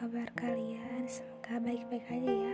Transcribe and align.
kabar 0.00 0.32
kalian? 0.32 1.04
Semoga 1.04 1.60
baik-baik 1.60 2.08
aja 2.08 2.32
ya. 2.32 2.52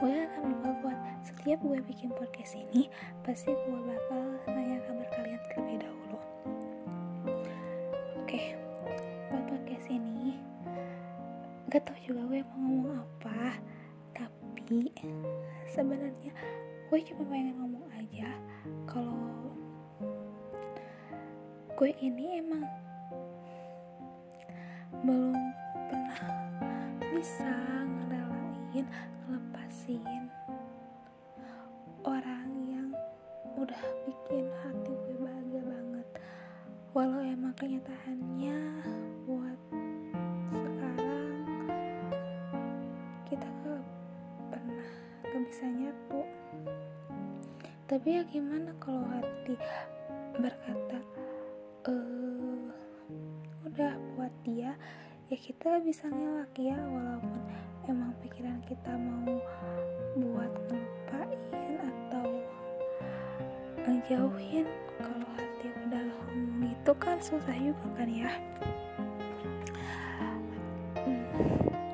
Gue 0.00 0.16
akan 0.16 0.48
lupa 0.48 0.70
buat 0.80 0.96
setiap 1.20 1.60
gue 1.60 1.76
bikin 1.84 2.08
podcast 2.16 2.56
ini, 2.56 2.88
pasti 3.20 3.52
gue 3.52 3.80
bakal 3.84 4.40
nanya 4.48 4.80
kabar 4.88 5.04
kalian 5.12 5.36
terlebih 5.44 5.84
dahulu. 5.84 6.18
Oke, 8.24 8.56
buat 9.28 9.44
podcast 9.44 9.92
ini, 9.92 10.40
gak 11.68 11.84
tau 11.84 12.00
juga 12.00 12.24
gue 12.32 12.40
mau 12.56 12.64
ngomong 12.64 12.96
apa, 13.04 13.60
tapi 14.16 14.88
sebenarnya 15.68 16.32
gue 16.88 16.98
cuma 17.12 17.28
pengen 17.28 17.60
ngomong 17.60 17.84
aja 17.92 18.32
kalau 18.88 19.52
gue 21.76 21.92
ini 22.00 22.40
emang 22.40 22.64
belum 25.04 25.36
bisa 27.16 27.48
ngerelain 27.88 28.84
ngelepasin 29.24 30.28
orang 32.04 32.44
yang 32.68 32.92
udah 33.56 33.84
bikin 34.04 34.44
hati 34.60 34.92
gue 34.92 35.16
bahagia 35.24 35.64
banget. 35.64 36.08
Walau 36.92 37.24
emang 37.24 37.56
kenyataannya 37.56 38.60
buat 39.24 39.60
sekarang 40.52 41.40
kita 43.32 43.48
gak 43.64 43.84
pernah 44.52 44.88
gak 45.24 45.42
bisa 45.48 45.72
nyatu. 45.72 46.20
Tapi 47.88 48.08
ya 48.12 48.28
gimana 48.28 48.76
kalau 48.76 49.08
hati 49.08 49.56
berkata 50.36 51.00
eh 51.88 52.68
udah 53.64 53.96
buat 54.12 54.34
dia 54.44 54.76
ya 55.26 55.34
kita 55.42 55.82
bisa 55.82 56.06
ngelak 56.06 56.54
ya 56.54 56.78
walaupun 56.86 57.42
emang 57.90 58.14
pikiran 58.22 58.62
kita 58.62 58.94
mau 58.94 59.26
buat 60.14 60.54
ngelupain 60.70 61.74
atau 61.82 62.26
ngejauhin 63.82 64.70
kalau 65.02 65.26
hati 65.34 65.66
udah 65.82 66.06
ngomong 66.06 66.70
gitu 66.70 66.92
kan 67.02 67.18
susah 67.18 67.58
juga 67.58 67.86
kan 67.98 68.06
ya. 68.06 68.30
Hmm, 71.02 71.26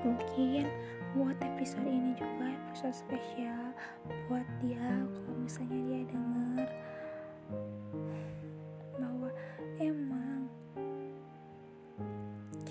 mungkin 0.04 0.68
buat 1.16 1.40
episode 1.40 1.88
ini 1.88 2.12
juga 2.12 2.52
episode 2.52 2.96
spesial 3.00 3.72
buat 4.28 4.44
dia 4.60 5.08
kalau 5.08 5.36
misalnya 5.40 5.80
dia 5.88 6.00
denger 6.04 6.68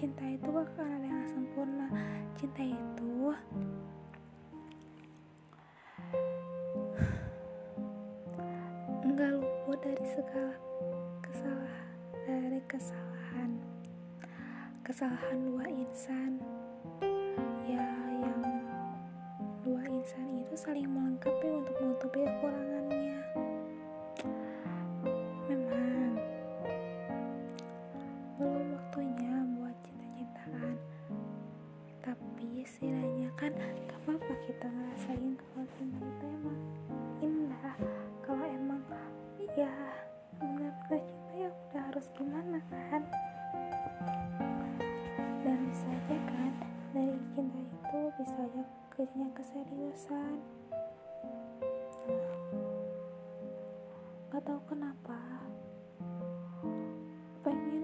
cinta 0.02 0.26
itu 0.26 0.50
akan 0.50 0.88
ada 0.98 1.06
yang 1.06 1.30
sempurna. 1.30 1.86
Cinta 2.34 2.66
itu 2.66 3.38
nggak 9.06 9.32
luput 9.38 9.78
dari 9.78 10.06
segala 10.10 10.58
kesalahan 11.22 11.94
dari 12.26 12.62
kesalahan. 12.66 13.52
Kesalahan 14.82 15.38
dua 15.46 15.70
insan. 15.70 16.42
Ya 17.70 17.86
yang 18.10 18.42
dua 19.62 19.86
insan 19.86 20.26
itu 20.34 20.58
saling 20.58 20.90
melengkapi 20.90 21.46
untuk 21.46 21.78
menutupi 21.78 22.26
kekurangannya 22.26 23.01
tapi 32.62 32.78
setidaknya 32.78 33.30
kan 33.42 33.50
gak 33.90 33.98
apa-apa 34.06 34.34
kita 34.46 34.70
ngerasain 34.70 35.34
kalau 35.34 35.66
cinta 35.82 35.98
itu 36.06 36.26
emang 36.30 36.60
indah. 37.18 37.74
Kalau 38.22 38.46
emang 38.46 38.86
ya 39.58 39.74
benar-benar 40.38 41.02
cinta 41.02 41.34
ya 41.42 41.50
udah 41.50 41.82
harus 41.90 42.06
gimana 42.14 42.62
kan? 42.70 43.02
Dan 45.42 45.58
bisa 45.74 45.90
aja 45.90 46.18
kan 46.22 46.54
dari 46.94 47.18
cinta 47.34 47.58
itu 47.66 48.00
bisa 48.22 48.38
aja 48.46 48.64
ke 48.94 49.10
jenjang 49.10 49.34
keseriusan. 49.34 50.38
Nggak 54.30 54.42
tahu 54.46 54.62
kenapa. 54.70 55.18
Pengen 57.42 57.81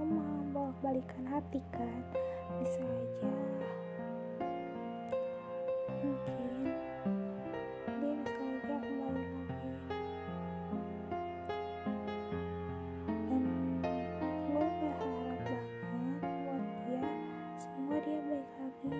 Tuhan 0.00 0.16
itu 0.16 0.16
mau 0.16 0.40
bolak 0.56 0.76
balikan 0.80 1.24
hati 1.28 1.60
kan? 1.76 2.00
Bisa 2.56 2.80
aja. 2.80 3.32
Mungkin 6.00 6.72
dia 8.00 8.14
bisa 8.24 8.40
aja 8.40 8.76
kembali 8.80 9.24
lagi. 9.28 9.72
Dan 13.28 13.44
gue 14.48 14.64
berharap 14.80 15.40
banget 15.44 16.24
buat 16.48 16.64
dia 16.88 17.04
semoga 17.60 17.96
dia 18.00 18.20
baik 18.24 18.50
lagi. 18.56 18.96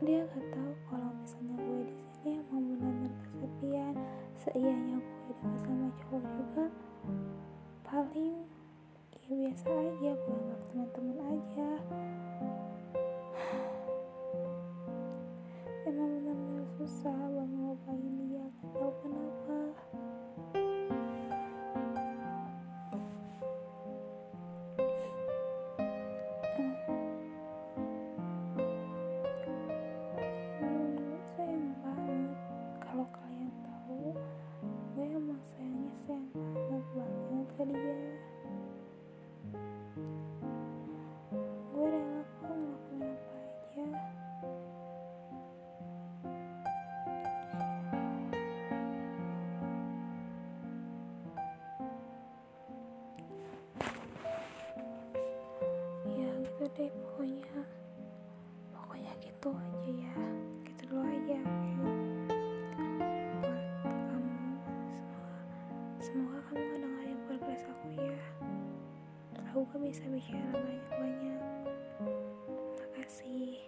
Dia 0.00 0.20
gak 0.32 0.46
tahu 0.48 0.72
kalau 0.88 1.12
misalnya 1.12 1.56
gue 1.60 1.80
di 1.92 1.96
sini 2.08 2.30
emang 2.40 2.62
benar-benar 2.72 3.12
kesepian 3.28 3.94
seianya 4.40 4.89
paling 8.20 8.44
ya 9.24 9.32
biasa 9.32 9.68
aja 9.72 10.12
gue 10.12 10.39
deh 56.80 56.88
pokoknya. 57.04 57.44
Pokoknya 58.72 59.12
gitu 59.20 59.52
aja 59.52 59.90
ya. 59.92 60.16
Gitu 60.64 60.82
dulu 60.88 61.04
aja 61.04 61.40
buat 61.76 63.60
kamu 64.08 64.40
semoga 65.04 65.36
semoga 66.00 66.38
kamu 66.48 66.62
ngedengerin 66.72 67.18
progres 67.28 67.62
aku 67.68 67.86
ya. 68.00 68.20
Aku 69.52 69.68
gak 69.68 69.80
bisa 69.84 70.08
bicara 70.08 70.56
banyak-banyak. 70.56 71.42
Makasih 72.80 73.60